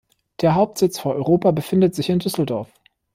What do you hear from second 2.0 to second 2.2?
in